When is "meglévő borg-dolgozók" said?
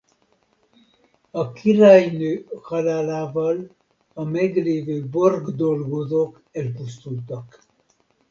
4.23-6.41